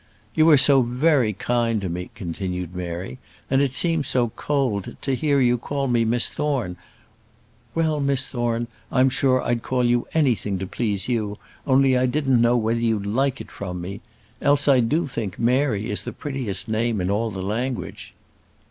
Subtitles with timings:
[0.33, 3.19] "You are so very kind to me," continued Mary,
[3.51, 6.75] "and it seems so cold to hear you call me Miss Thorne."
[7.75, 11.37] "Well, Miss Thorne, I'm sure I'd call you anything to please you.
[11.67, 14.01] Only I didn't know whether you'd like it from me.
[14.41, 18.15] Else I do think Mary is the prettiest name in all the language."